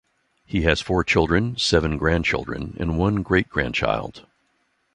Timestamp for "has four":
0.63-1.03